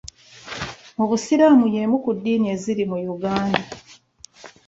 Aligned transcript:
Obusiraamu 1.03 1.65
y'emu 1.73 1.97
ku 2.03 2.09
ddiini 2.15 2.45
eziri 2.55 2.83
mu 2.91 2.97
Uganda. 3.15 3.65